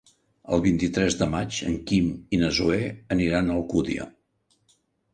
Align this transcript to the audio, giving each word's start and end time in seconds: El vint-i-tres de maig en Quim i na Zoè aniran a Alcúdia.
El 0.55 0.63
vint-i-tres 0.63 1.17
de 1.19 1.27
maig 1.33 1.59
en 1.69 1.77
Quim 1.93 2.09
i 2.09 2.41
na 2.47 2.51
Zoè 2.63 2.83
aniran 3.19 3.49
a 3.49 3.59
Alcúdia. 3.63 4.13